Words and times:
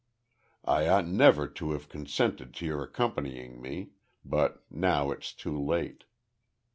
"I 0.65 0.87
ought 0.87 1.05
never 1.07 1.47
to 1.47 1.73
have 1.73 1.87
consented 1.87 2.55
to 2.55 2.65
your 2.65 2.81
accompanying 2.81 3.61
me, 3.61 3.91
but 4.25 4.63
now 4.71 5.11
it's 5.11 5.31
too 5.31 5.63
late. 5.63 6.05